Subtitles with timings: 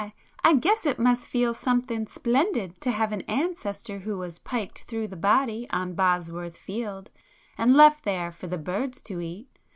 [0.43, 5.09] I guess it must feel something splendid to have an ancestor who was piked through
[5.09, 7.11] the body on Bosworth field,
[7.55, 9.59] and left there for the birds to eat.